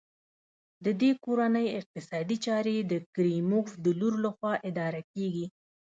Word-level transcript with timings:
د 0.85 0.87
دې 1.01 1.11
کورنۍ 1.23 1.67
اقتصادي 1.79 2.37
چارې 2.45 2.75
د 2.91 2.93
کریموف 3.15 3.67
د 3.83 3.85
لور 3.99 4.13
لخوا 4.25 4.53
اداره 4.69 5.01
کېږي. 5.13 5.45